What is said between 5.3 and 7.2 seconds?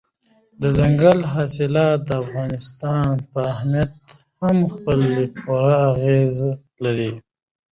پوره اغېز لري.